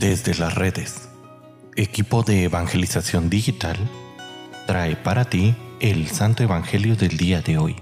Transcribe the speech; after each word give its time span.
Desde 0.00 0.34
las 0.34 0.54
redes, 0.54 1.10
equipo 1.76 2.22
de 2.22 2.44
evangelización 2.44 3.28
digital 3.28 3.76
trae 4.66 4.96
para 4.96 5.26
ti 5.26 5.54
el 5.78 6.08
Santo 6.08 6.42
Evangelio 6.42 6.96
del 6.96 7.18
día 7.18 7.42
de 7.42 7.58
hoy. 7.58 7.76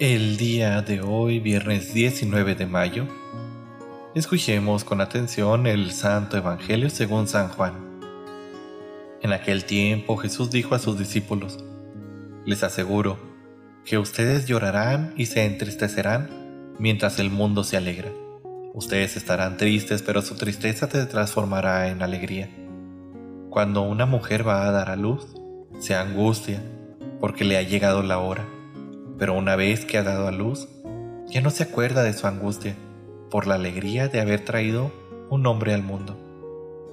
El 0.00 0.38
día 0.38 0.80
de 0.80 1.02
hoy, 1.02 1.38
viernes 1.38 1.92
19 1.92 2.54
de 2.54 2.64
mayo, 2.64 3.06
escuchemos 4.14 4.84
con 4.84 5.02
atención 5.02 5.66
el 5.66 5.92
Santo 5.92 6.38
Evangelio 6.38 6.88
según 6.88 7.28
San 7.28 7.50
Juan. 7.50 7.74
En 9.20 9.34
aquel 9.34 9.66
tiempo 9.66 10.16
Jesús 10.16 10.50
dijo 10.50 10.74
a 10.74 10.78
sus 10.78 10.98
discípulos, 10.98 11.62
les 12.46 12.62
aseguro, 12.62 13.33
que 13.84 13.98
ustedes 13.98 14.46
llorarán 14.46 15.12
y 15.16 15.26
se 15.26 15.44
entristecerán 15.44 16.30
mientras 16.78 17.18
el 17.18 17.30
mundo 17.30 17.64
se 17.64 17.76
alegra. 17.76 18.10
Ustedes 18.72 19.16
estarán 19.16 19.56
tristes, 19.56 20.02
pero 20.02 20.22
su 20.22 20.36
tristeza 20.36 20.88
se 20.88 21.04
transformará 21.06 21.88
en 21.88 22.02
alegría. 22.02 22.48
Cuando 23.50 23.82
una 23.82 24.06
mujer 24.06 24.46
va 24.46 24.66
a 24.66 24.72
dar 24.72 24.90
a 24.90 24.96
luz, 24.96 25.26
se 25.78 25.94
angustia 25.94 26.62
porque 27.20 27.44
le 27.44 27.56
ha 27.58 27.62
llegado 27.62 28.02
la 28.02 28.18
hora, 28.18 28.44
pero 29.18 29.34
una 29.34 29.54
vez 29.54 29.84
que 29.84 29.98
ha 29.98 30.02
dado 30.02 30.26
a 30.26 30.32
luz, 30.32 30.68
ya 31.26 31.40
no 31.40 31.50
se 31.50 31.62
acuerda 31.62 32.02
de 32.02 32.14
su 32.14 32.26
angustia 32.26 32.74
por 33.30 33.46
la 33.46 33.54
alegría 33.54 34.08
de 34.08 34.20
haber 34.20 34.44
traído 34.44 34.92
un 35.30 35.46
hombre 35.46 35.74
al 35.74 35.82
mundo. 35.82 36.18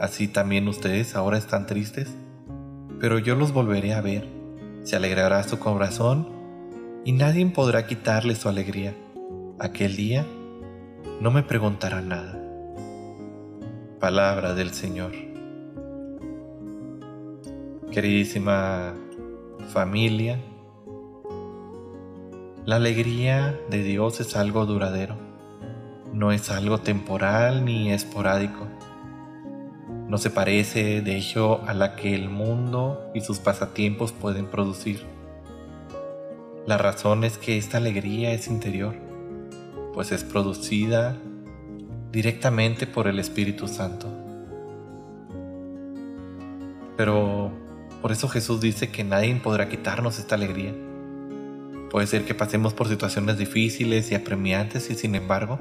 Así 0.00 0.26
también 0.26 0.66
ustedes 0.68 1.14
ahora 1.14 1.38
están 1.38 1.66
tristes, 1.66 2.08
pero 2.98 3.18
yo 3.18 3.34
los 3.36 3.52
volveré 3.52 3.92
a 3.92 4.00
ver. 4.00 4.26
Se 4.84 4.96
alegrará 4.96 5.42
su 5.42 5.58
corazón 5.58 6.37
y 7.08 7.12
nadie 7.12 7.46
podrá 7.46 7.86
quitarle 7.86 8.34
su 8.34 8.50
alegría. 8.50 8.94
Aquel 9.58 9.96
día 9.96 10.26
no 11.22 11.30
me 11.30 11.42
preguntará 11.42 12.02
nada. 12.02 12.38
Palabra 13.98 14.52
del 14.52 14.74
Señor. 14.74 15.12
Queridísima 17.90 18.92
familia, 19.72 20.38
la 22.66 22.76
alegría 22.76 23.58
de 23.70 23.82
Dios 23.82 24.20
es 24.20 24.36
algo 24.36 24.66
duradero, 24.66 25.16
no 26.12 26.30
es 26.30 26.50
algo 26.50 26.76
temporal 26.76 27.64
ni 27.64 27.90
esporádico. 27.90 28.66
No 30.08 30.18
se 30.18 30.28
parece, 30.28 31.00
de 31.00 31.16
hecho, 31.16 31.62
a 31.66 31.72
la 31.72 31.96
que 31.96 32.14
el 32.14 32.28
mundo 32.28 33.10
y 33.14 33.22
sus 33.22 33.38
pasatiempos 33.38 34.12
pueden 34.12 34.44
producir 34.44 35.17
la 36.68 36.76
razón 36.76 37.24
es 37.24 37.38
que 37.38 37.56
esta 37.56 37.78
alegría 37.78 38.30
es 38.32 38.46
interior, 38.46 38.94
pues 39.94 40.12
es 40.12 40.22
producida 40.22 41.16
directamente 42.12 42.86
por 42.86 43.08
el 43.08 43.18
Espíritu 43.18 43.68
Santo. 43.68 44.06
Pero 46.98 47.50
por 48.02 48.12
eso 48.12 48.28
Jesús 48.28 48.60
dice 48.60 48.90
que 48.90 49.02
nadie 49.02 49.34
podrá 49.36 49.70
quitarnos 49.70 50.18
esta 50.18 50.34
alegría. 50.34 50.74
Puede 51.90 52.06
ser 52.06 52.26
que 52.26 52.34
pasemos 52.34 52.74
por 52.74 52.86
situaciones 52.86 53.38
difíciles 53.38 54.12
y 54.12 54.14
apremiantes 54.14 54.90
y 54.90 54.94
sin 54.94 55.14
embargo, 55.14 55.58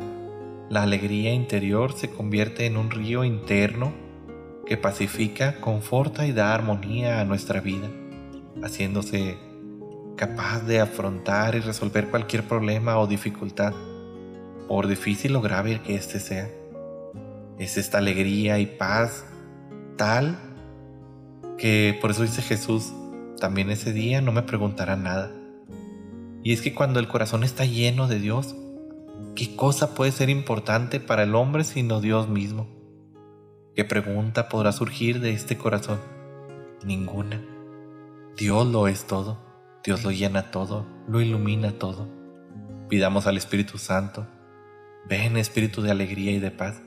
la 0.69 0.83
alegría 0.83 1.33
interior 1.33 1.93
se 1.93 2.09
convierte 2.09 2.65
en 2.65 2.75
un 2.75 2.91
río 2.91 3.23
interno 3.23 3.93
que 4.65 4.75
pacifica, 4.75 5.61
conforta 5.61 6.27
y 6.27 6.33
da 6.33 6.53
armonía 6.53 7.21
a 7.21 7.23
nuestra 7.23 7.61
vida, 7.61 7.89
haciéndose 8.61 9.46
capaz 10.17 10.61
de 10.61 10.81
afrontar 10.81 11.55
y 11.55 11.59
resolver 11.59 12.09
cualquier 12.09 12.43
problema 12.43 12.97
o 12.97 13.07
dificultad, 13.07 13.73
por 14.67 14.87
difícil 14.87 15.35
o 15.35 15.41
grave 15.41 15.81
que 15.81 15.95
éste 15.95 16.19
sea. 16.19 16.49
Es 17.57 17.77
esta 17.77 17.99
alegría 17.99 18.59
y 18.59 18.65
paz 18.65 19.23
tal 19.95 20.37
que 21.57 21.97
por 22.01 22.11
eso 22.11 22.23
dice 22.23 22.41
Jesús, 22.41 22.91
también 23.39 23.69
ese 23.69 23.93
día 23.93 24.21
no 24.21 24.31
me 24.31 24.43
preguntará 24.43 24.95
nada. 24.95 25.31
Y 26.43 26.53
es 26.53 26.61
que 26.61 26.73
cuando 26.73 26.99
el 26.99 27.07
corazón 27.07 27.43
está 27.43 27.65
lleno 27.65 28.07
de 28.07 28.19
Dios, 28.19 28.55
¿qué 29.35 29.55
cosa 29.55 29.95
puede 29.95 30.11
ser 30.11 30.29
importante 30.29 30.99
para 30.99 31.23
el 31.23 31.35
hombre 31.35 31.63
sino 31.63 32.01
Dios 32.01 32.27
mismo? 32.27 32.67
¿Qué 33.75 33.85
pregunta 33.85 34.49
podrá 34.49 34.71
surgir 34.71 35.19
de 35.19 35.31
este 35.31 35.57
corazón? 35.57 35.99
Ninguna. 36.83 37.43
Dios 38.35 38.67
lo 38.67 38.87
es 38.87 39.05
todo. 39.05 39.46
Dios 39.83 40.03
lo 40.03 40.11
llena 40.11 40.51
todo, 40.51 40.85
lo 41.07 41.21
ilumina 41.21 41.71
todo. 41.73 42.07
Pidamos 42.89 43.27
al 43.27 43.37
Espíritu 43.37 43.77
Santo, 43.77 44.27
ven 45.07 45.37
Espíritu 45.37 45.81
de 45.81 45.91
alegría 45.91 46.31
y 46.31 46.39
de 46.39 46.51
paz, 46.51 46.81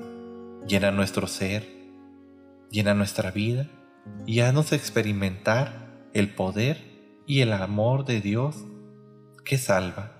llena 0.66 0.90
nuestro 0.90 1.26
ser, 1.26 1.68
llena 2.70 2.94
nuestra 2.94 3.30
vida 3.30 3.68
y 4.26 4.40
haznos 4.40 4.72
experimentar 4.72 6.08
el 6.12 6.34
poder 6.34 7.22
y 7.26 7.40
el 7.40 7.52
amor 7.52 8.04
de 8.04 8.20
Dios 8.20 8.64
que 9.44 9.58
salva. 9.58 10.19